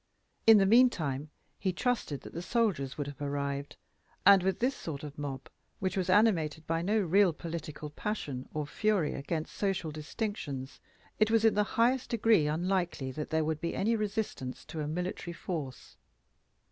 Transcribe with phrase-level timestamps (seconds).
[0.47, 1.29] In the meantime
[1.59, 3.75] he trusted that the soldiers would have arrived,
[4.25, 8.65] and with this sort of mob which was animated by no real political passion or
[8.65, 10.79] fury against social distinctions,
[11.19, 14.87] it was in the highest degree unlikely that there would be any resistance to a
[14.87, 15.97] military force.